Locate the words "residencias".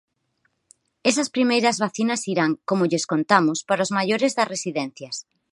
4.53-5.15